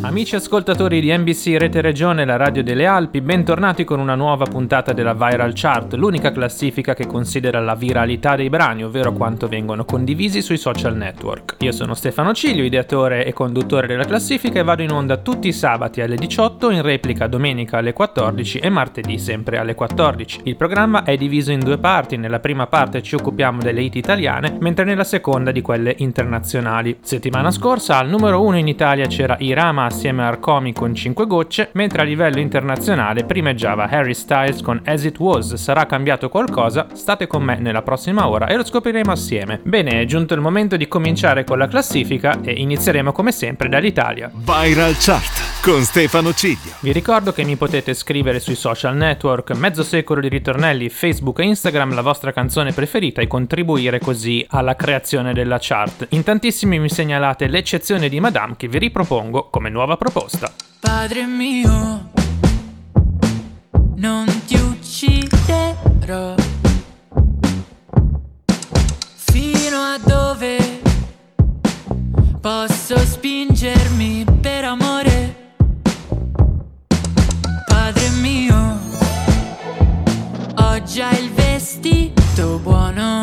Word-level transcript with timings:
Amici 0.00 0.34
ascoltatori 0.36 1.00
di 1.00 1.16
NBC 1.16 1.56
Rete 1.58 1.80
Regione, 1.80 2.24
la 2.24 2.36
radio 2.36 2.62
delle 2.62 2.86
Alpi, 2.86 3.20
bentornati 3.20 3.84
con 3.84 4.00
una 4.00 4.14
nuova 4.14 4.44
puntata 4.44 4.92
della 4.92 5.14
Viral 5.14 5.52
Chart, 5.54 5.94
l'unica 5.94 6.32
classifica 6.32 6.94
che 6.94 7.06
considera 7.06 7.60
la 7.60 7.74
viralità 7.74 8.36
dei 8.36 8.48
brani, 8.48 8.84
ovvero 8.84 9.12
quanto 9.12 9.46
vengono 9.46 9.84
condivisi 9.84 10.42
sui 10.42 10.58
social 10.58 10.96
network. 10.96 11.56
Io 11.60 11.72
sono 11.72 11.94
Stefano 11.94 12.34
Ciglio, 12.34 12.62
ideatore 12.62 13.24
e 13.24 13.32
conduttore 13.32 13.86
della 13.86 14.04
classifica 14.04 14.60
e 14.60 14.62
vado 14.62 14.82
in 14.82 14.90
onda 14.90 15.18
tutti 15.18 15.48
i 15.48 15.52
sabati 15.52 16.00
alle 16.00 16.16
18, 16.16 16.70
in 16.70 16.82
replica 16.82 17.26
domenica 17.26 17.78
alle 17.78 17.92
14 17.92 18.58
e 18.58 18.68
martedì 18.68 19.18
sempre 19.18 19.58
alle 19.58 19.74
14. 19.74 20.40
Il 20.44 20.56
programma 20.56 21.04
è 21.04 21.16
diviso 21.16 21.52
in 21.52 21.60
due 21.60 21.78
parti, 21.78 22.16
nella 22.16 22.40
prima 22.40 22.66
parte 22.66 23.02
ci 23.02 23.14
occupiamo 23.14 23.60
delle 23.60 23.82
hit 23.82 23.96
italiane, 23.96 24.56
mentre 24.60 24.84
nella 24.84 25.04
seconda 25.04 25.50
di 25.50 25.62
quelle 25.62 25.94
internazionali. 25.98 26.98
Settimana 27.00 27.50
scorsa 27.50 27.98
al 27.98 28.08
numero 28.08 28.42
1 28.42 28.58
in 28.58 28.68
Italia 28.68 29.06
c'era 29.06 29.36
Irama 29.38 29.83
assieme 29.84 30.22
a 30.22 30.28
Arcomi 30.28 30.72
con 30.72 30.94
5 30.94 31.26
gocce, 31.26 31.70
mentre 31.72 32.02
a 32.02 32.04
livello 32.04 32.40
internazionale 32.40 33.24
primeggiava 33.24 33.88
Harry 33.88 34.14
Styles 34.14 34.62
con 34.62 34.80
As 34.84 35.04
It 35.04 35.18
Was. 35.18 35.54
Sarà 35.54 35.86
cambiato 35.86 36.28
qualcosa? 36.28 36.86
State 36.92 37.26
con 37.26 37.42
me 37.42 37.58
nella 37.58 37.82
prossima 37.82 38.28
ora 38.28 38.46
e 38.46 38.56
lo 38.56 38.64
scopriremo 38.64 39.12
assieme. 39.12 39.60
Bene, 39.62 40.00
è 40.00 40.04
giunto 40.04 40.34
il 40.34 40.40
momento 40.40 40.76
di 40.76 40.88
cominciare 40.88 41.44
con 41.44 41.58
la 41.58 41.68
classifica 41.68 42.40
e 42.42 42.52
inizieremo 42.52 43.12
come 43.12 43.32
sempre 43.32 43.68
dall'Italia. 43.68 44.30
Viral 44.32 44.96
Chart 44.98 45.54
con 45.64 45.80
Stefano 45.82 46.34
Ciglio. 46.34 46.72
Vi 46.80 46.92
ricordo 46.92 47.32
che 47.32 47.42
mi 47.42 47.56
potete 47.56 47.94
scrivere 47.94 48.38
sui 48.38 48.54
social 48.54 48.94
network, 48.94 49.52
mezzo 49.52 49.82
secolo 49.82 50.20
di 50.20 50.28
ritornelli, 50.28 50.90
Facebook 50.90 51.38
e 51.38 51.44
Instagram 51.44 51.94
la 51.94 52.02
vostra 52.02 52.32
canzone 52.32 52.72
preferita 52.72 53.22
e 53.22 53.26
contribuire 53.26 53.98
così 53.98 54.44
alla 54.50 54.76
creazione 54.76 55.32
della 55.32 55.56
chart. 55.58 56.08
In 56.10 56.22
tantissimi 56.22 56.78
mi 56.78 56.90
segnalate 56.90 57.46
l'eccezione 57.46 58.10
di 58.10 58.20
Madame 58.20 58.56
che 58.58 58.68
vi 58.68 58.76
ripropongo 58.76 59.48
come 59.48 59.70
nuova 59.74 59.96
proposta. 59.96 60.52
Padre 60.78 61.26
mio, 61.26 62.10
non 63.96 64.24
ti 64.46 64.54
ucciderò. 64.54 66.36
Fino 69.16 69.76
a 69.76 69.98
dove 69.98 70.80
posso 72.40 72.96
spingermi 72.98 74.24
per 74.40 74.64
amore? 74.64 75.56
Padre 77.66 78.10
mio, 78.20 78.78
ho 80.54 80.82
già 80.84 81.10
il 81.18 81.32
vestito 81.32 82.60
buono. 82.62 83.22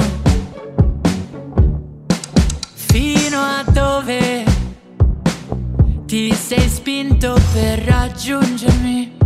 Fino 2.74 3.40
a 3.40 3.64
dove 3.72 4.21
ti 6.12 6.36
sei 6.36 6.68
spinto 6.68 7.40
per 7.54 7.80
raggiungermi? 7.84 9.18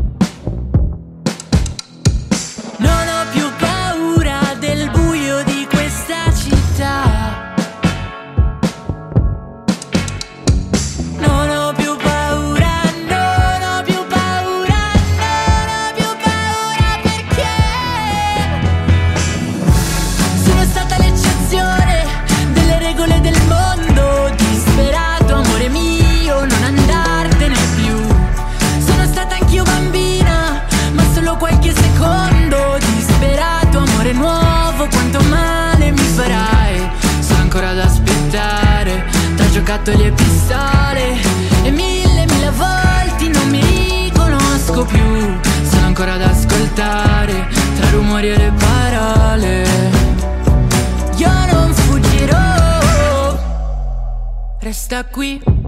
Non 2.78 3.08
ho 3.08 3.25
quanto 34.90 35.20
male 35.30 35.92
mi 35.92 35.98
farai. 35.98 36.90
Sono 37.20 37.42
ancora 37.42 37.70
ad 37.70 37.80
aspettare 37.80 39.06
tra 39.36 39.50
giocattoli 39.50 40.06
e 40.06 40.12
pistole. 40.12 41.18
E 41.64 41.72
mille, 41.72 42.26
mille 42.26 42.52
volti 42.52 43.28
non 43.30 43.50
mi 43.50 44.10
riconosco 44.10 44.86
più. 44.86 45.40
Sono 45.70 45.86
ancora 45.86 46.14
ad 46.14 46.22
ascoltare 46.22 47.48
tra 47.76 47.90
rumori 47.90 48.30
e 48.30 48.38
le 48.38 48.52
parole. 48.58 49.64
Io 51.18 51.46
non 51.52 51.74
fuggirò, 51.74 53.38
resta 54.60 55.06
qui. 55.06 55.65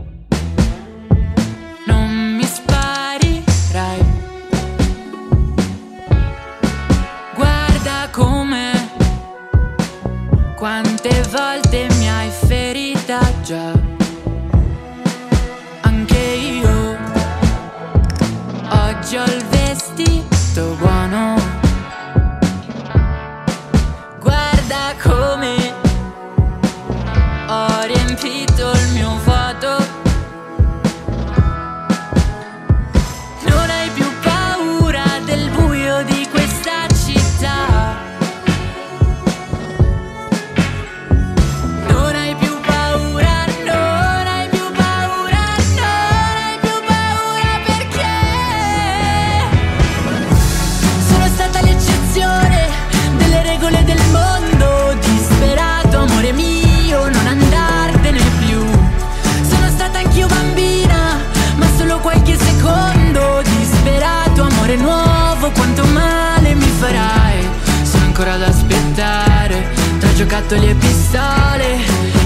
Giocattoli 70.47 70.69
e 70.69 70.75
pistole. 70.75 71.77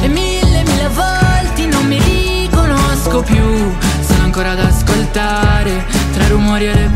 E 0.01 0.07
mille, 0.07 0.63
mille 0.63 0.89
volte 0.89 1.65
non 1.65 1.85
mi 1.87 1.99
riconosco 1.99 3.21
più. 3.23 3.43
Sono 4.01 4.23
ancora 4.23 4.51
ad 4.51 4.59
ascoltare 4.59 5.83
tra 6.13 6.27
rumori 6.27 6.67
e 6.67 6.73
le 6.73 6.89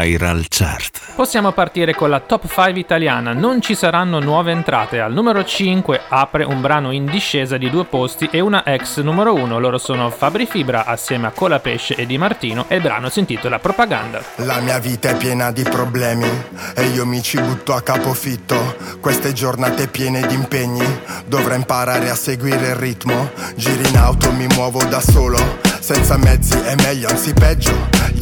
Viral 0.00 0.46
Chart. 0.48 0.98
Possiamo 1.14 1.52
partire 1.52 1.94
con 1.94 2.08
la 2.08 2.20
top 2.20 2.46
5 2.46 2.78
italiana, 2.78 3.34
non 3.34 3.60
ci 3.60 3.74
saranno 3.74 4.20
nuove 4.20 4.52
entrate. 4.52 5.00
Al 5.00 5.12
numero 5.12 5.44
5 5.44 6.00
apre 6.08 6.44
un 6.44 6.60
brano 6.62 6.92
in 6.92 7.04
discesa 7.04 7.58
di 7.58 7.68
due 7.68 7.84
posti 7.84 8.28
e 8.32 8.40
una 8.40 8.64
ex 8.64 9.00
numero 9.00 9.34
1. 9.34 9.58
Loro 9.58 9.76
sono 9.76 10.08
Fabri 10.08 10.46
Fibra 10.46 10.86
assieme 10.86 11.26
a 11.26 11.30
Colapesce 11.32 11.94
e 11.94 12.06
Di 12.06 12.16
Martino 12.16 12.64
e 12.68 12.76
il 12.76 12.82
brano 12.82 13.10
si 13.10 13.18
intitola 13.18 13.58
Propaganda. 13.58 14.22
La 14.36 14.60
mia 14.60 14.78
vita 14.78 15.10
è 15.10 15.16
piena 15.16 15.50
di 15.52 15.62
problemi 15.62 16.28
e 16.74 16.86
io 16.86 17.04
mi 17.04 17.22
ci 17.22 17.38
butto 17.38 17.74
a 17.74 17.82
capofitto. 17.82 18.76
Queste 19.00 19.34
giornate 19.34 19.88
piene 19.88 20.26
di 20.26 20.34
impegni, 20.34 20.86
dovrò 21.26 21.54
imparare 21.54 22.08
a 22.08 22.14
seguire 22.14 22.68
il 22.68 22.76
ritmo. 22.76 23.30
Giri 23.56 23.88
in 23.88 23.98
auto, 23.98 24.32
mi 24.32 24.46
muovo 24.54 24.82
da 24.84 25.00
solo, 25.00 25.58
senza 25.80 26.16
mezzi 26.16 26.58
è 26.58 26.74
meglio, 26.76 27.08
anzi 27.08 27.34
peggio. 27.34 27.99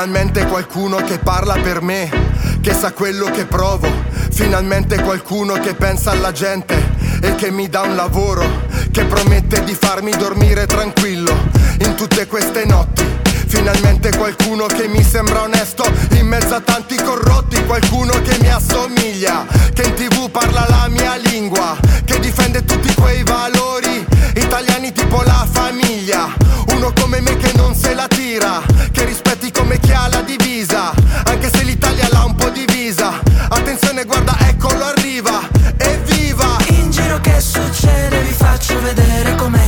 Finalmente 0.00 0.46
qualcuno 0.46 0.98
che 0.98 1.18
parla 1.18 1.54
per 1.54 1.82
me, 1.82 2.08
che 2.60 2.72
sa 2.72 2.92
quello 2.92 3.32
che 3.32 3.46
provo. 3.46 3.90
Finalmente 4.30 5.02
qualcuno 5.02 5.54
che 5.54 5.74
pensa 5.74 6.12
alla 6.12 6.30
gente 6.30 6.94
e 7.20 7.34
che 7.34 7.50
mi 7.50 7.68
dà 7.68 7.80
un 7.80 7.96
lavoro, 7.96 8.44
che 8.92 9.04
promette 9.06 9.64
di 9.64 9.74
farmi 9.74 10.12
dormire 10.12 10.66
tranquillo 10.66 11.32
in 11.80 11.96
tutte 11.96 12.28
queste 12.28 12.64
notti. 12.64 13.17
Finalmente 13.48 14.14
qualcuno 14.16 14.66
che 14.66 14.86
mi 14.88 15.02
sembra 15.02 15.42
onesto. 15.42 15.84
In 16.12 16.26
mezzo 16.26 16.54
a 16.54 16.60
tanti 16.60 16.96
corrotti, 16.96 17.62
qualcuno 17.64 18.12
che 18.22 18.36
mi 18.40 18.50
assomiglia, 18.50 19.46
che 19.72 19.82
in 19.82 19.94
tv 19.94 20.30
parla 20.30 20.66
la 20.68 20.86
mia 20.88 21.16
lingua, 21.16 21.76
che 22.04 22.18
difende 22.20 22.64
tutti 22.64 22.92
quei 22.94 23.22
valori. 23.24 24.06
Italiani 24.34 24.92
tipo 24.92 25.22
la 25.22 25.46
famiglia. 25.50 26.32
Uno 26.74 26.92
come 26.92 27.20
me 27.20 27.36
che 27.36 27.52
non 27.56 27.74
se 27.74 27.94
la 27.94 28.06
tira, 28.06 28.62
che 28.92 29.04
rispetti 29.04 29.50
come 29.50 29.80
chi 29.80 29.92
ha 29.92 30.08
la 30.08 30.20
divisa, 30.20 30.92
anche 31.24 31.50
se 31.50 31.62
l'Italia 31.64 32.08
l'ha 32.10 32.24
un 32.24 32.34
po' 32.34 32.50
divisa. 32.50 33.20
Attenzione, 33.48 34.04
guarda, 34.04 34.36
eccolo 34.46 34.84
arriva, 34.84 35.48
evviva! 35.76 36.56
In 36.68 36.90
giro 36.90 37.18
che 37.20 37.40
succede 37.40 38.20
vi 38.20 38.32
faccio 38.32 38.80
vedere 38.80 39.34
come 39.34 39.67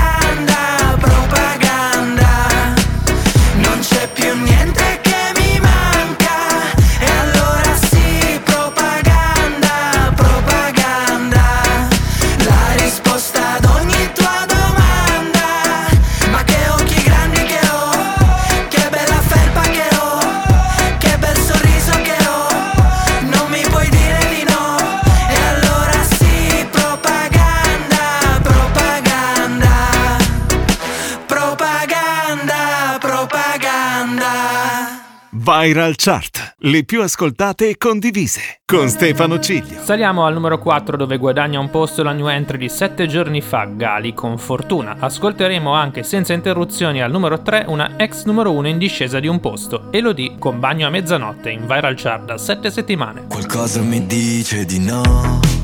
Viral 35.61 35.93
Chart. 35.95 36.55
Le 36.61 36.83
più 36.85 37.03
ascoltate 37.03 37.69
e 37.69 37.77
condivise. 37.77 38.61
Con 38.65 38.89
Stefano 38.89 39.39
Ciglio. 39.39 39.79
Saliamo 39.83 40.25
al 40.25 40.33
numero 40.33 40.57
4 40.57 40.97
dove 40.97 41.17
guadagna 41.17 41.59
un 41.59 41.69
posto 41.69 42.01
la 42.01 42.13
new 42.13 42.27
entry 42.27 42.57
di 42.57 42.67
7 42.67 43.05
giorni 43.05 43.41
fa, 43.41 43.65
Gali 43.65 44.15
con 44.15 44.39
fortuna. 44.39 44.95
Ascolteremo 44.97 45.71
anche 45.71 46.01
senza 46.01 46.33
interruzioni 46.33 47.03
al 47.03 47.11
numero 47.11 47.43
3 47.43 47.65
una 47.67 47.91
ex 47.97 48.23
numero 48.23 48.51
1 48.53 48.69
in 48.69 48.79
discesa 48.79 49.19
di 49.19 49.27
un 49.27 49.39
posto, 49.39 49.91
Elodie 49.91 50.37
con 50.39 50.59
bagno 50.59 50.87
a 50.87 50.89
mezzanotte 50.89 51.51
in 51.51 51.67
viral 51.67 51.93
chart 51.95 52.25
da 52.25 52.39
7 52.39 52.71
settimane. 52.71 53.27
Qualcosa 53.27 53.81
mi 53.81 54.03
dice 54.07 54.65
di 54.65 54.79
no. 54.79 55.60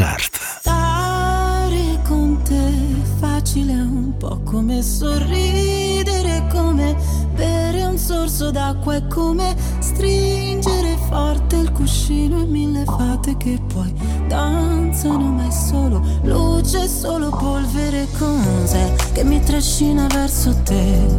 Chart. 0.00 0.40
Stare 0.60 1.98
con 2.08 2.40
te 2.42 2.68
è 2.68 3.18
facile 3.18 3.74
un 3.74 4.16
po' 4.16 4.40
come 4.44 4.80
sorridere, 4.80 6.46
come 6.50 6.96
bere 7.34 7.84
un 7.84 7.98
sorso 7.98 8.50
d'acqua, 8.50 8.94
è 8.94 9.06
come 9.08 9.54
stringere 9.78 10.96
forte 11.06 11.56
il 11.56 11.72
cuscino 11.72 12.40
e 12.40 12.46
mille 12.46 12.84
fate 12.86 13.36
che 13.36 13.60
poi 13.70 13.92
danzano, 14.26 15.32
ma 15.32 15.46
è 15.46 15.50
solo 15.50 16.02
luce, 16.22 16.88
solo 16.88 17.28
polvere, 17.28 18.08
cos'è 18.18 18.94
che 19.12 19.22
mi 19.22 19.42
trascina 19.42 20.06
verso 20.06 20.56
te? 20.62 21.18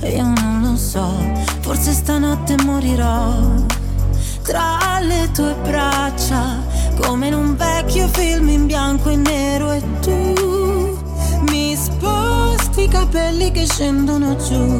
E 0.00 0.10
io 0.10 0.24
non 0.24 0.60
lo 0.60 0.76
so, 0.76 1.08
forse 1.60 1.92
stanotte 1.92 2.54
morirò 2.64 3.32
tra 4.42 5.00
le 5.00 5.30
tue 5.32 5.56
braccia, 5.62 6.63
come 6.96 7.26
in 7.28 7.34
un 7.34 7.56
vecchio 7.56 8.08
film 8.08 8.48
in 8.48 8.66
bianco 8.66 9.10
e 9.10 9.16
nero 9.16 9.70
e 9.72 9.82
tu 10.00 10.98
mi 11.48 11.76
sposti 11.76 12.82
i 12.82 12.88
capelli 12.88 13.50
che 13.50 13.66
scendono 13.66 14.36
giù, 14.36 14.78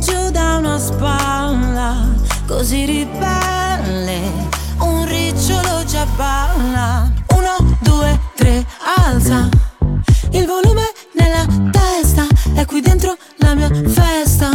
giù 0.00 0.30
da 0.30 0.56
una 0.56 0.78
spalla, 0.78 2.08
così 2.46 2.84
ribelle, 2.84 4.20
un 4.78 5.06
ricciolo 5.06 5.84
già 5.84 6.06
balla. 6.16 7.10
Uno, 7.34 7.76
due, 7.80 8.18
tre, 8.34 8.64
alza 8.96 9.48
il 10.32 10.46
volume 10.46 10.82
nella 11.14 11.44
testa, 11.70 12.26
è 12.54 12.64
qui 12.64 12.80
dentro 12.80 13.16
la 13.38 13.54
mia 13.54 13.70
festa, 13.88 14.50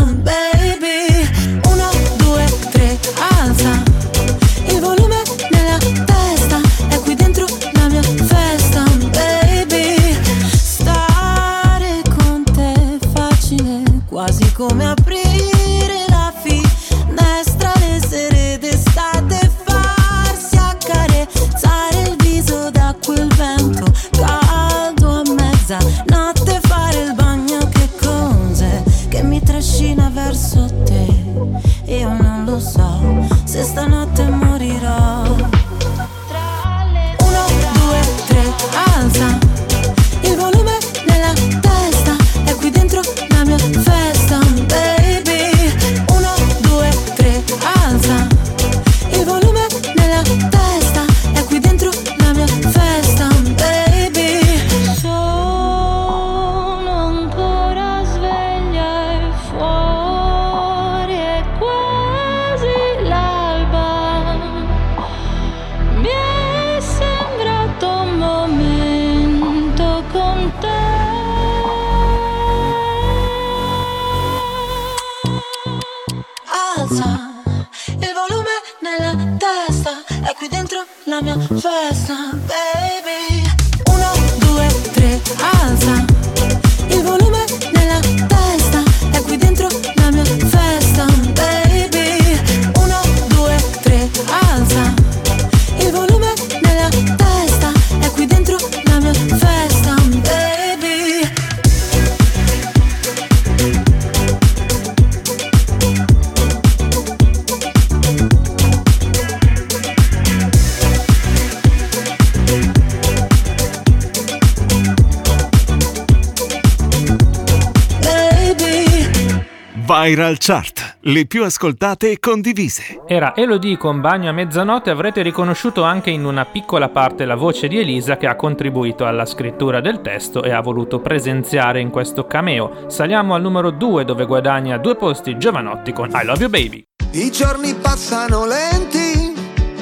Viral 120.05 120.37
Chart. 120.37 120.97
Le 120.99 121.25
più 121.25 121.43
ascoltate 121.43 122.11
e 122.11 122.19
condivise. 122.19 123.01
Era 123.07 123.35
Elodie 123.35 123.75
con 123.75 124.01
Bagno 124.01 124.29
a 124.29 124.33
mezzanotte, 124.33 124.91
avrete 124.91 125.23
riconosciuto 125.23 125.81
anche 125.81 126.11
in 126.11 126.25
una 126.25 126.45
piccola 126.45 126.89
parte 126.89 127.25
la 127.25 127.33
voce 127.33 127.67
di 127.67 127.79
Elisa 127.79 128.15
che 128.15 128.27
ha 128.27 128.35
contribuito 128.35 129.07
alla 129.07 129.25
scrittura 129.25 129.81
del 129.81 130.01
testo 130.01 130.43
e 130.43 130.51
ha 130.51 130.61
voluto 130.61 130.99
presenziare 130.99 131.79
in 131.79 131.89
questo 131.89 132.27
cameo. 132.27 132.83
Saliamo 132.87 133.33
al 133.33 133.41
numero 133.41 133.71
2 133.71 134.05
dove 134.05 134.27
guadagna 134.27 134.77
due 134.77 134.95
posti 134.95 135.39
Giovanotti 135.39 135.91
con 135.91 136.11
I 136.13 136.23
Love 136.23 136.39
You 136.39 136.49
Baby. 136.51 136.83
I 137.13 137.31
giorni 137.31 137.73
passano 137.73 138.45
lenti, 138.45 139.33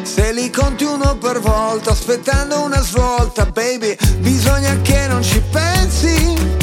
se 0.04 0.32
li 0.32 0.50
conti 0.50 0.86
uno 0.86 1.18
per 1.18 1.42
volta, 1.42 1.92
aspettando 1.92 2.64
una 2.64 2.80
svolta, 2.80 3.46
baby, 3.48 3.94
bisogna 4.20 4.80
che 4.84 5.06
non 5.06 5.22
ci 5.22 5.42
pensi. 5.52 6.63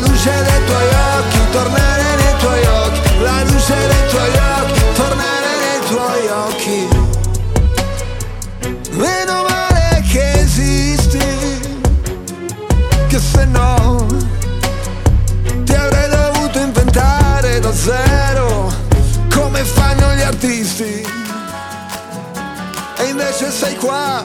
luce 0.00 0.30
dei 0.30 0.64
tuoi 0.66 0.88
occhi, 1.18 1.38
tornare 1.52 2.14
nei 2.16 2.36
tuoi 2.38 2.64
occhi, 2.66 3.00
la 3.22 3.42
luce 3.44 3.74
dei 3.74 4.08
tuoi 4.08 4.30
occhi, 4.58 4.82
tornare 4.94 5.50
nei 5.60 5.80
tuoi 5.88 6.28
occhi. 6.46 6.88
Meno 8.92 9.44
male 9.48 10.02
che 10.10 10.40
esisti, 10.40 11.18
che 13.08 13.18
se 13.18 13.44
no 13.44 14.06
ti 15.64 15.72
avrei 15.72 16.08
dovuto 16.08 16.58
inventare 16.58 17.60
da 17.60 17.72
zero, 17.74 18.72
come 19.34 19.64
fanno 19.64 20.14
gli 20.14 20.22
artisti. 20.22 21.06
E 22.98 23.04
invece 23.04 23.50
sei 23.50 23.76
qua, 23.76 24.24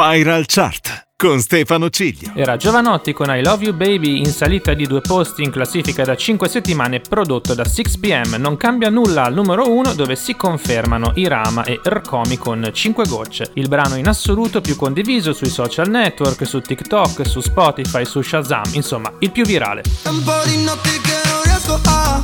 Viral 0.00 0.46
Chart 0.46 1.08
con 1.14 1.40
Stefano 1.40 1.90
Ciglio. 1.90 2.32
Era 2.34 2.56
Giovanotti 2.56 3.12
con 3.12 3.28
I 3.28 3.42
Love 3.42 3.64
You 3.64 3.74
Baby 3.74 4.20
in 4.20 4.32
salita 4.32 4.72
di 4.72 4.86
due 4.86 5.02
posti 5.02 5.42
in 5.42 5.50
classifica 5.50 6.04
da 6.04 6.16
5 6.16 6.48
settimane 6.48 7.00
prodotto 7.00 7.52
da 7.52 7.64
6pm. 7.64 8.38
Non 8.38 8.56
cambia 8.56 8.88
nulla 8.88 9.24
al 9.24 9.34
numero 9.34 9.70
1 9.70 9.92
dove 9.92 10.16
si 10.16 10.36
confermano 10.36 11.12
Irama 11.16 11.64
e 11.64 11.78
Rcomi 11.86 12.38
con 12.38 12.66
5 12.72 13.06
gocce. 13.06 13.50
Il 13.56 13.68
brano 13.68 13.96
in 13.96 14.08
assoluto 14.08 14.62
più 14.62 14.74
condiviso 14.74 15.34
sui 15.34 15.50
social 15.50 15.90
network, 15.90 16.46
su 16.46 16.62
TikTok, 16.62 17.26
su 17.26 17.40
Spotify, 17.40 18.06
su 18.06 18.22
Shazam, 18.22 18.70
insomma 18.72 19.12
il 19.18 19.30
più 19.30 19.44
virale. 19.44 19.82
Un 20.04 20.22
po' 20.24 20.40
di 20.46 20.62
notti 20.62 20.98
che 21.02 21.20
non 21.28 21.42
riesco 21.44 21.78
a, 21.84 22.22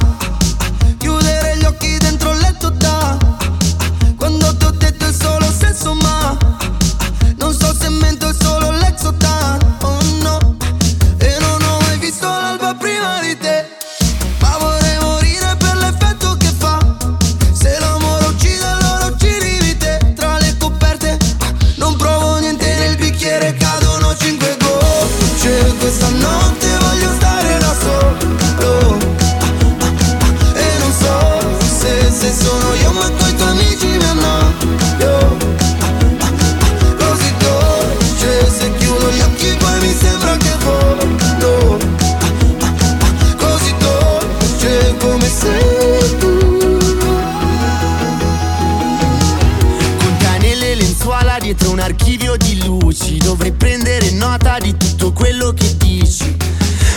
Dovrei 53.26 53.50
prendere 53.50 54.12
nota 54.12 54.56
di 54.60 54.76
tutto 54.76 55.12
quello 55.12 55.52
che 55.52 55.76
dici. 55.76 56.36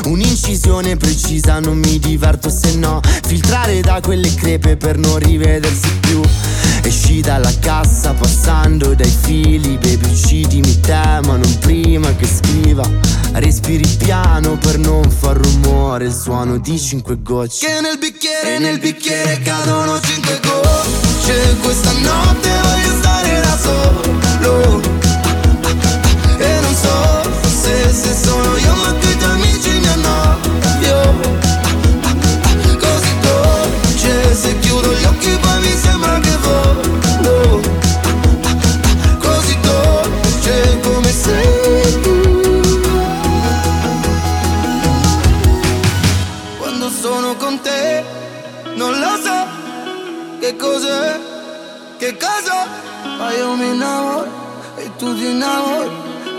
Un'incisione 0.04 0.96
precisa 0.96 1.60
non 1.60 1.80
mi 1.80 1.98
diverto 1.98 2.52
se 2.52 2.76
no. 2.76 3.02
Filtrare 3.26 3.82
da 3.82 4.00
quelle 4.00 4.32
crepe 4.36 4.78
per 4.78 5.00
non 5.00 5.18
rivedersi 5.18 5.90
più. 6.02 6.22
Esci 6.84 7.22
dalla 7.22 7.52
cassa 7.60 8.14
passando 8.14 8.94
dai 8.94 9.12
fili 9.22 9.80
Baby 9.82 10.08
uccidimi 10.08 10.80
te 10.80 11.20
ma 11.26 11.36
non 11.36 11.58
prima 11.62 12.16
che 12.16 12.28
scriva. 12.28 12.88
Respiri 13.32 13.88
piano 13.98 14.56
per 14.60 14.78
non 14.78 15.10
far 15.10 15.36
rumore 15.36 16.06
Il 16.06 16.14
suono 16.14 16.60
di 16.60 16.80
cinque 16.80 17.24
gocce. 17.24 17.66
Che 17.66 17.82
nel 17.82 17.98
bicchiere, 17.98 18.60
nel 18.60 18.78
bicchiere 18.78 19.42
cadono 19.42 20.00
cinque 20.00 20.40
gocce. 20.44 21.58
Questa 21.60 21.92
notte 21.92 22.50
voglio 22.62 22.98
stare 23.00 23.42
da 23.42 23.58
solo 23.60 24.99
se 27.92 28.14
sono 28.14 28.56
io 28.58 28.76
ma 28.76 28.94
che 29.00 29.18
tuoi 29.18 29.32
amici 29.32 29.70
mi 29.80 29.88
hanno 29.88 30.08
avvio 30.22 31.00
ah, 31.00 32.16
ah, 32.42 32.78
Così 32.78 33.20
dolce 33.20 34.36
Se 34.36 34.60
chiudo 34.60 34.94
gli 34.94 35.04
occhi 35.06 35.38
poi 35.42 35.60
mi 35.62 35.76
sembra 35.76 36.20
che 36.20 36.38
volo 36.38 37.62
Così 39.18 39.60
dolce 39.62 40.80
come 40.82 41.12
sei 41.12 42.02
tu. 42.02 42.62
Quando 46.58 46.90
sono 46.90 47.36
con 47.36 47.60
te 47.62 48.04
Non 48.76 49.00
lo 49.00 49.18
so 49.24 49.48
che 50.40 50.56
cos'è 50.56 51.20
Che 51.98 52.18
cosa 52.18 52.68
Ma 53.18 53.34
io 53.34 53.56
mi 53.56 53.70
innamoro 53.74 54.48
e 54.78 54.96
tu 54.96 55.14
ti 55.14 55.26
innamori 55.26 55.90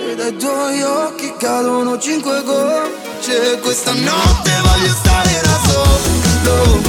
ed 0.09 0.17
dai 0.17 0.37
tuoi 0.37 0.83
occhi 0.83 1.30
cadono 1.41 1.99
cinque 1.99 2.43
gocce. 2.45 3.59
Questa 3.63 3.93
notte 3.95 4.51
voglio 4.63 4.93
stare 4.93 5.41
da 5.43 5.59
solo. 5.67 6.81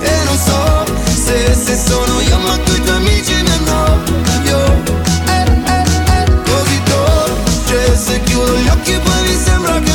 E 0.00 0.24
non 0.24 0.38
so 0.38 0.84
se, 1.24 1.52
se 1.52 1.76
sono 1.76 2.20
io 2.20 2.38
ma 2.38 2.56
tu 2.58 2.72
i 2.72 2.82
tuoi 2.82 2.96
amici 2.96 3.34
mi 3.42 3.50
annoio. 3.50 4.82
Eh, 5.26 5.44
eh, 5.66 5.82
eh, 6.14 6.42
Così 6.44 6.82
dolce 6.84 7.96
se 7.96 8.20
chiudo 8.22 8.56
gli 8.56 8.68
occhi 8.68 8.92
poi 9.02 9.22
mi 9.22 9.36
sembra 9.44 9.78
che 9.80 9.94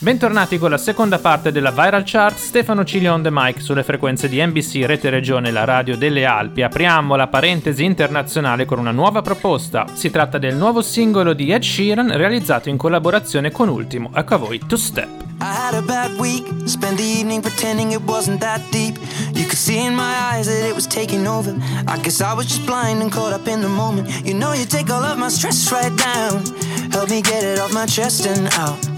Bentornati 0.00 0.58
con 0.58 0.70
la 0.70 0.78
seconda 0.78 1.18
parte 1.18 1.50
della 1.50 1.72
Viral 1.72 2.04
Chart, 2.04 2.36
Stefano 2.36 2.84
Ciglio 2.84 3.12
on 3.12 3.20
the 3.20 3.30
mic 3.32 3.60
sulle 3.60 3.82
frequenze 3.82 4.28
di 4.28 4.40
NBC 4.40 4.84
Rete 4.86 5.10
Regione, 5.10 5.50
la 5.50 5.64
radio 5.64 5.96
delle 5.96 6.24
Alpi. 6.24 6.62
Apriamo 6.62 7.16
la 7.16 7.26
parentesi 7.26 7.82
internazionale 7.82 8.64
con 8.64 8.78
una 8.78 8.92
nuova 8.92 9.22
proposta. 9.22 9.86
Si 9.94 10.08
tratta 10.08 10.38
del 10.38 10.54
nuovo 10.54 10.82
singolo 10.82 11.32
di 11.32 11.50
Ed 11.50 11.62
Sheeran 11.62 12.16
realizzato 12.16 12.68
in 12.68 12.76
collaborazione 12.76 13.50
con 13.50 13.68
Ultimo. 13.68 14.10
Ecco 14.14 14.34
a 14.34 14.36
voi 14.36 14.60
Two 14.68 14.78
Step. 14.78 15.08
I 15.40 15.44
had 15.44 15.74
a 15.74 15.82
bad 15.82 16.16
week, 16.16 16.46
spent 16.68 16.96
the 16.96 17.02
evening 17.02 17.42
pretending 17.42 17.90
it 17.90 18.02
wasn't 18.06 18.38
that 18.38 18.60
deep. 18.70 18.96
You 19.34 19.46
could 19.46 19.58
see 19.58 19.84
in 19.84 19.96
my 19.96 20.14
eyes 20.32 20.46
that 20.46 20.64
it 20.64 20.74
was 20.74 20.86
taking 20.86 21.26
over. 21.26 21.52
I 21.88 21.98
guess 22.00 22.20
I 22.20 22.34
was 22.34 22.46
just 22.46 22.64
blind 22.66 23.02
and 23.02 23.10
caught 23.10 23.32
up 23.32 23.48
in 23.48 23.62
the 23.62 23.68
moment. 23.68 24.08
You 24.24 24.34
know, 24.34 24.52
you 24.52 24.64
take 24.64 24.90
all 24.90 25.02
of 25.02 25.18
my 25.18 25.28
stress 25.28 25.72
right 25.72 25.92
down. 25.96 26.44
Help 26.92 27.10
me 27.10 27.20
get 27.20 27.42
it 27.42 27.58
off 27.58 27.72
my 27.72 27.86
chest 27.86 28.26
and 28.26 28.46
out. 28.54 28.97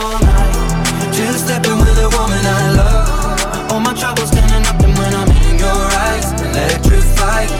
Two 0.00 1.32
stepping 1.36 1.76
with 1.76 1.98
woman 2.16 2.40
I 2.40 2.72
love. 2.72 3.70
All 3.72 3.80
my 3.80 3.92
troubles 3.92 4.28
standing 4.28 4.64
up, 4.66 4.80
when 4.80 5.12
I'm 5.14 5.28
in 5.28 5.58
your 5.58 5.82
eyes, 6.08 6.32
electrified. 6.40 7.50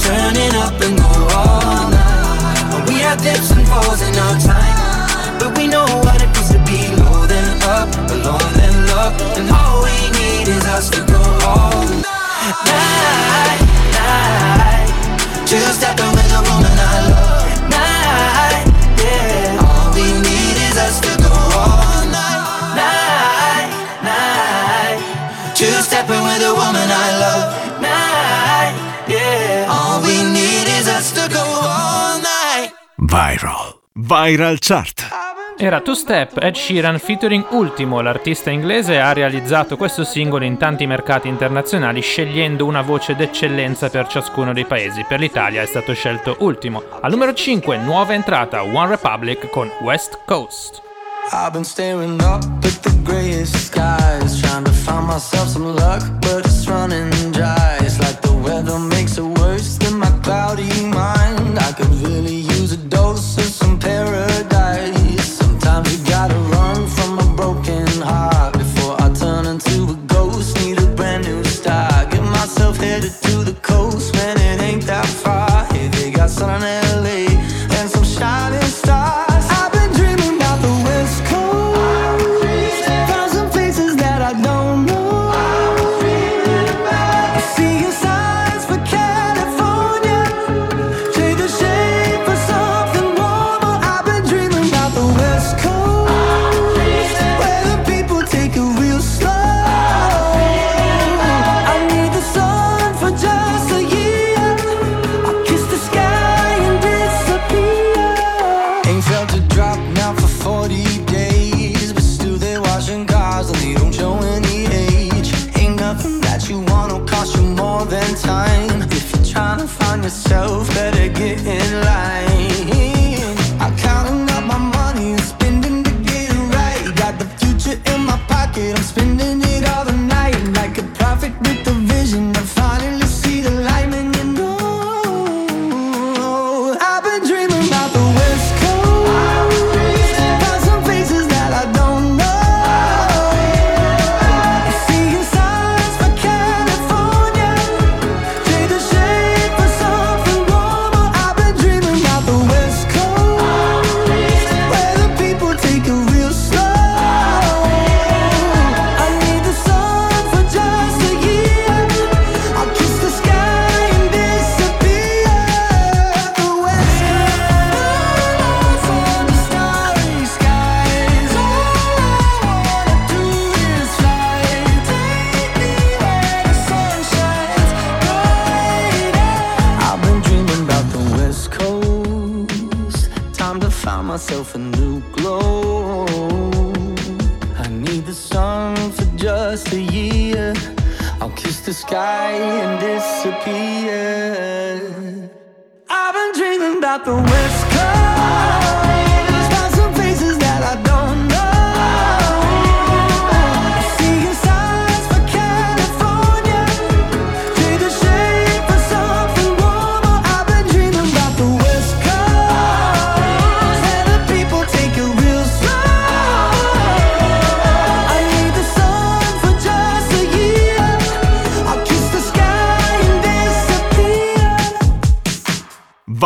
Turning 0.00 0.54
up 0.56 0.80
and 0.80 0.96
go 0.96 1.12
all 1.36 1.90
night. 1.90 2.88
We 2.88 3.04
dips 3.22 3.50
and 3.52 3.68
falls 3.68 4.00
in 4.00 4.16
our 4.16 4.40
time, 4.40 5.38
but 5.38 5.56
we 5.58 5.66
know 5.66 5.84
what 6.04 6.22
it 6.22 6.34
feels 6.34 6.50
to 6.50 6.58
be 6.64 6.80
up, 9.00 9.14
and 9.36 9.50
all 9.50 9.82
we 9.84 9.96
need 10.18 10.48
is 10.48 10.64
us 10.64 10.88
to 10.90 11.00
go 11.04 11.22
all 11.46 11.84
night, 12.00 13.60
night. 13.96 14.88
Two 15.46 15.60
stepping 15.78 16.12
with 16.16 16.38
a 16.38 16.42
woman 16.48 16.76
I 16.78 17.08
love. 17.10 17.29
Viral. 33.10 33.76
Viral 33.94 34.58
Chart. 34.60 35.08
Era 35.58 35.80
Two 35.80 35.96
Step, 35.96 36.40
Ed 36.40 36.54
Sheeran 36.54 37.00
featuring 37.00 37.44
Ultimo, 37.50 38.00
l'artista 38.00 38.50
inglese 38.50 39.00
ha 39.00 39.12
realizzato 39.12 39.76
questo 39.76 40.04
singolo 40.04 40.44
in 40.44 40.56
tanti 40.58 40.86
mercati 40.86 41.26
internazionali 41.26 42.02
scegliendo 42.02 42.64
una 42.64 42.82
voce 42.82 43.16
d'eccellenza 43.16 43.90
per 43.90 44.06
ciascuno 44.06 44.52
dei 44.52 44.64
paesi. 44.64 45.04
Per 45.08 45.18
l'Italia 45.18 45.60
è 45.60 45.66
stato 45.66 45.92
scelto 45.92 46.36
Ultimo. 46.38 46.84
Al 47.00 47.10
numero 47.10 47.34
5, 47.34 47.78
nuova 47.78 48.14
entrata, 48.14 48.62
One 48.62 48.86
Republic 48.86 49.50
con 49.50 49.68
West 49.80 50.20
Coast. 50.24 50.80
I've 51.32 51.52
been 51.52 51.64
staring 51.64 52.20
up 52.22 52.44
at 52.64 52.80
the 52.82 52.96
grayest 53.02 53.56
skies, 53.56 54.40
trying 54.40 54.64
to 54.64 54.72
find 54.72 55.08
myself 55.08 55.48
some 55.48 55.74
luck, 55.74 56.02
but 56.20 56.46
it's 56.46 56.68
running 56.68 57.10
dry. 57.32 57.76
It's 57.80 57.98
like 57.98 58.20
the 58.20 58.32
weather 58.32 58.78
makes 58.78 59.18
it 59.18 59.24
worse 59.24 59.78
than 59.78 59.98
my 59.98 60.10
cloudy 60.22 60.70
mind. 60.86 61.58
I 61.58 61.72
could 61.72 61.92
really 62.06 62.39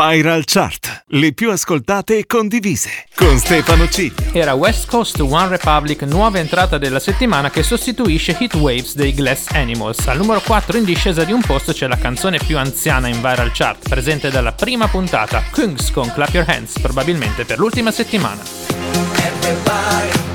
Viral 0.06 0.42
Chart, 0.44 1.04
le 1.08 1.32
più 1.32 1.50
ascoltate 1.50 2.18
e 2.18 2.26
condivise, 2.26 3.06
con 3.14 3.38
Stefano 3.38 3.88
Ciglio. 3.88 4.32
Era 4.32 4.52
West 4.52 4.86
Coast 4.86 5.18
One 5.18 5.48
Republic, 5.48 6.02
nuova 6.02 6.38
entrata 6.38 6.76
della 6.76 6.98
settimana 6.98 7.48
che 7.48 7.62
sostituisce 7.62 8.36
Hit 8.38 8.54
Waves 8.56 8.96
dei 8.96 9.14
Glass 9.14 9.46
Animals. 9.52 10.06
Al 10.06 10.18
numero 10.18 10.42
4 10.42 10.76
in 10.76 10.84
discesa 10.84 11.24
di 11.24 11.32
un 11.32 11.40
posto 11.40 11.72
c'è 11.72 11.86
la 11.86 11.96
canzone 11.96 12.36
più 12.36 12.58
anziana 12.58 13.08
in 13.08 13.16
Viral 13.22 13.52
Chart, 13.54 13.88
presente 13.88 14.30
dalla 14.30 14.52
prima 14.52 14.88
puntata, 14.88 15.42
Kungs 15.50 15.90
con 15.90 16.12
Clap 16.12 16.34
Your 16.34 16.50
Hands, 16.50 16.78
probabilmente 16.80 17.46
per 17.46 17.58
l'ultima 17.58 17.90
settimana. 17.90 18.42
Everybody. 19.16 20.33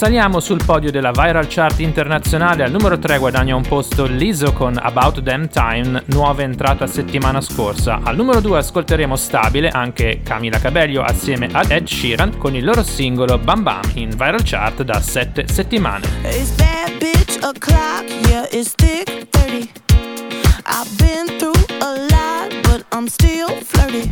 Saliamo 0.00 0.40
sul 0.40 0.64
podio 0.64 0.90
della 0.90 1.10
viral 1.10 1.46
chart 1.46 1.78
internazionale, 1.80 2.64
al 2.64 2.70
numero 2.70 2.98
3 2.98 3.18
guadagna 3.18 3.54
un 3.54 3.60
posto 3.60 4.06
Liso 4.06 4.54
con 4.54 4.78
About 4.80 5.22
Them 5.22 5.46
Time, 5.46 6.04
nuova 6.06 6.40
entrata 6.40 6.86
settimana 6.86 7.42
scorsa. 7.42 8.00
Al 8.02 8.16
numero 8.16 8.40
2 8.40 8.56
ascolteremo 8.56 9.14
stabile 9.14 9.68
anche 9.68 10.22
Camila 10.24 10.58
Cabello 10.58 11.02
assieme 11.02 11.50
ad 11.52 11.70
Ed 11.70 11.86
Sheeran 11.86 12.38
con 12.38 12.54
il 12.54 12.64
loro 12.64 12.82
singolo 12.82 13.36
Bam 13.36 13.62
Bam 13.62 13.82
in 13.96 14.08
viral 14.16 14.40
chart 14.42 14.82
da 14.84 14.98
7 14.98 15.46
settimane. 15.46 16.06
Is 16.22 16.54
that 16.54 16.92
bitch 16.98 17.36
a? 17.42 17.52
Yeah, 18.26 18.46
it's 18.50 18.72
thick 18.76 19.28
30. 19.28 19.70
I've 20.64 20.96
been 20.96 21.26
through 21.36 21.52
a 21.82 22.06
lot, 22.08 22.48
but 22.62 22.86
I'm 22.94 23.06
still 23.06 23.50
flirty. 23.66 24.10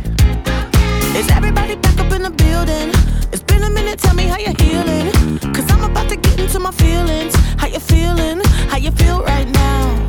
Is 1.15 1.29
everybody 1.31 1.75
back 1.75 1.99
up 1.99 2.11
in 2.13 2.21
the 2.23 2.29
building? 2.29 2.89
It's 3.33 3.43
been 3.43 3.63
a 3.63 3.69
minute, 3.69 3.99
tell 3.99 4.15
me 4.15 4.23
how 4.23 4.37
you're 4.37 4.53
healing. 4.59 5.11
Cause 5.53 5.69
I'm 5.71 5.83
about 5.83 6.07
to 6.09 6.15
get 6.15 6.39
into 6.39 6.59
my 6.59 6.71
feelings. 6.71 7.35
How 7.57 7.67
you 7.67 7.79
feeling? 7.79 8.41
How 8.69 8.77
you 8.77 8.91
feel 8.91 9.21
right 9.23 9.47
now? 9.47 10.08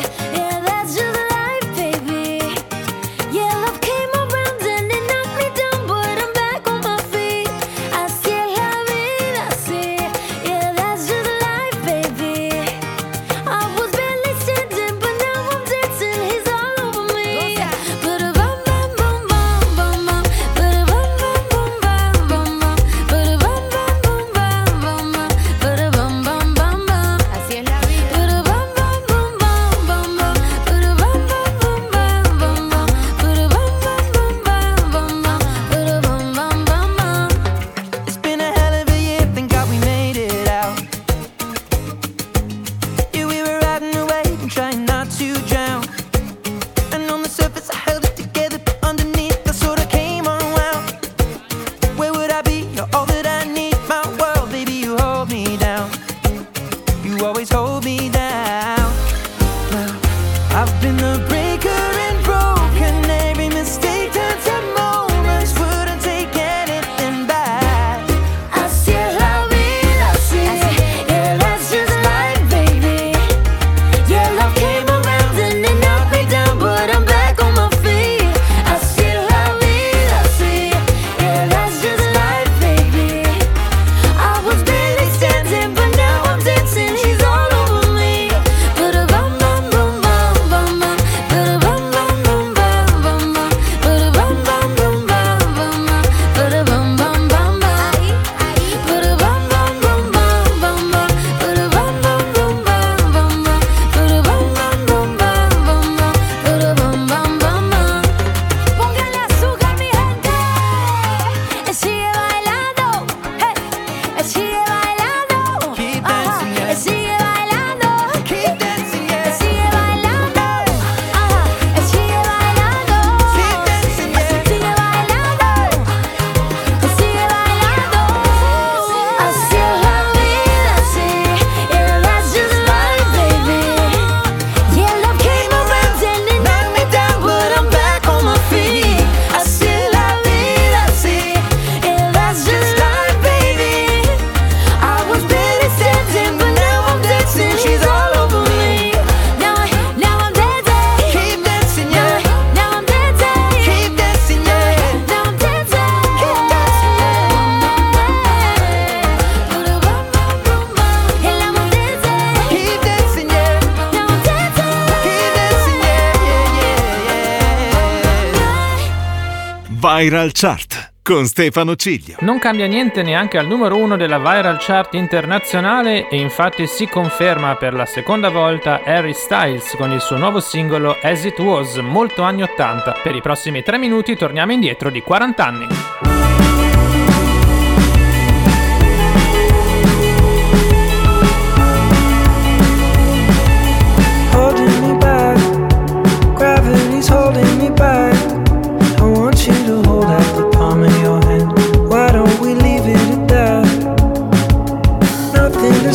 Viral 170.03 170.33
Chart 170.33 170.95
con 171.01 171.27
Stefano 171.27 171.77
Ciglio. 171.77 172.17
Non 172.23 172.41
cambia 172.41 172.67
niente 172.67 173.05
neanche 173.05 173.39
al 173.39 173.47
numero 173.47 173.77
uno 173.77 173.97
della 173.97 174.19
viral 174.19 174.57
chart 174.59 174.95
internazionale 174.95 176.09
e 176.09 176.17
infatti 176.17 176.67
si 176.67 176.89
conferma 176.89 177.55
per 177.55 177.73
la 177.73 177.87
seconda 177.87 178.29
volta 178.29 178.83
Harry 178.85 179.15
Styles 179.15 179.77
con 179.77 179.93
il 179.93 180.01
suo 180.01 180.17
nuovo 180.17 180.41
singolo 180.41 180.99
As 181.01 181.23
It 181.23 181.39
Was, 181.39 181.77
molto 181.77 182.23
anni 182.23 182.43
80. 182.43 182.97
Per 183.01 183.15
i 183.15 183.21
prossimi 183.21 183.63
tre 183.63 183.79
minuti 183.79 184.17
torniamo 184.17 184.51
indietro 184.51 184.91
di 184.91 185.03
40 185.03 185.47
anni. 185.47 185.69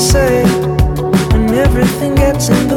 Say, 0.07 0.43
and 1.35 1.51
everything 1.51 2.15
gets 2.15 2.47
in 2.47 2.67
the 2.69 2.76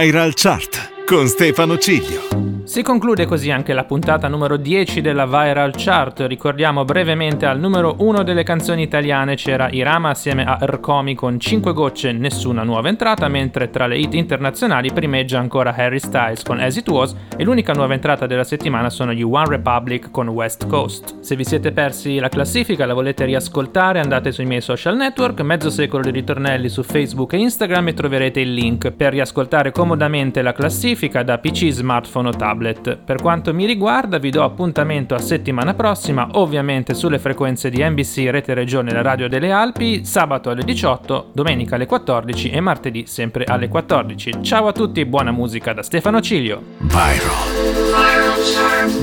Viral 0.00 0.32
Chart 0.34 1.04
con 1.04 1.28
Stefano 1.28 1.76
Ciglio. 1.76 2.49
Si 2.70 2.82
conclude 2.82 3.26
così 3.26 3.50
anche 3.50 3.72
la 3.72 3.82
puntata 3.82 4.28
numero 4.28 4.56
10 4.56 5.00
della 5.00 5.26
Viral 5.26 5.72
Chart. 5.74 6.20
Ricordiamo 6.20 6.84
brevemente 6.84 7.44
al 7.44 7.58
numero 7.58 7.96
1 7.98 8.22
delle 8.22 8.44
canzoni 8.44 8.82
italiane 8.82 9.34
c'era 9.34 9.68
Irama 9.70 10.10
assieme 10.10 10.44
a 10.44 10.56
Ercomi 10.60 11.16
con 11.16 11.40
5 11.40 11.72
gocce, 11.72 12.12
nessuna 12.12 12.62
nuova 12.62 12.88
entrata, 12.88 13.26
mentre 13.26 13.70
tra 13.70 13.88
le 13.88 13.98
hit 13.98 14.14
internazionali 14.14 14.92
primeggia 14.92 15.40
ancora 15.40 15.74
Harry 15.74 15.98
Styles 15.98 16.44
con 16.44 16.60
As 16.60 16.76
It 16.76 16.88
Was 16.88 17.16
e 17.36 17.42
l'unica 17.42 17.72
nuova 17.72 17.94
entrata 17.94 18.28
della 18.28 18.44
settimana 18.44 18.88
sono 18.88 19.12
gli 19.12 19.22
One 19.22 19.48
Republic 19.48 20.12
con 20.12 20.28
West 20.28 20.68
Coast. 20.68 21.18
Se 21.18 21.34
vi 21.34 21.44
siete 21.44 21.72
persi 21.72 22.20
la 22.20 22.28
classifica, 22.28 22.86
la 22.86 22.94
volete 22.94 23.24
riascoltare, 23.24 23.98
andate 23.98 24.30
sui 24.30 24.44
miei 24.44 24.60
social 24.60 24.94
network, 24.94 25.40
mezzo 25.40 25.70
secolo 25.70 26.04
di 26.04 26.12
ritornelli 26.12 26.68
su 26.68 26.84
Facebook 26.84 27.32
e 27.32 27.38
Instagram 27.38 27.88
e 27.88 27.94
troverete 27.94 28.38
il 28.38 28.54
link 28.54 28.92
per 28.92 29.10
riascoltare 29.10 29.72
comodamente 29.72 30.40
la 30.40 30.52
classifica 30.52 31.24
da 31.24 31.38
PC, 31.38 31.70
smartphone 31.70 32.28
o 32.28 32.30
tablet. 32.30 32.58
Per 32.60 33.22
quanto 33.22 33.54
mi 33.54 33.64
riguarda 33.64 34.18
vi 34.18 34.28
do 34.30 34.44
appuntamento 34.44 35.14
a 35.14 35.18
settimana 35.18 35.72
prossima, 35.72 36.28
ovviamente 36.32 36.92
sulle 36.92 37.18
frequenze 37.18 37.70
di 37.70 37.82
NBC 37.82 38.28
Rete 38.30 38.52
Regione 38.52 38.92
la 38.92 39.00
Radio 39.00 39.28
delle 39.28 39.50
Alpi, 39.50 40.04
sabato 40.04 40.50
alle 40.50 40.62
18, 40.62 41.30
domenica 41.32 41.76
alle 41.76 41.86
14 41.86 42.50
e 42.50 42.60
martedì 42.60 43.06
sempre 43.06 43.44
alle 43.44 43.68
14. 43.68 44.42
Ciao 44.42 44.66
a 44.66 44.72
tutti 44.72 45.00
e 45.00 45.06
buona 45.06 45.30
musica 45.30 45.72
da 45.72 45.82
Stefano 45.82 46.20
Ciglio. 46.20 46.62
Viral. 46.78 47.48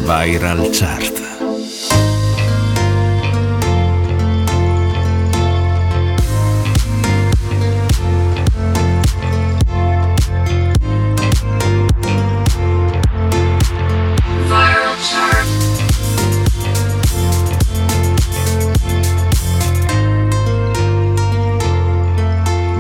Viral 0.06 0.70
Chart. 0.72 1.37